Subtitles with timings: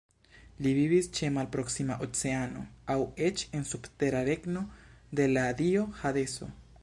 [0.65, 2.63] Li vivis ĉe malproksima Oceano
[2.95, 4.63] aŭ eĉ en subtera regno
[5.21, 6.49] de la dio Hadeso.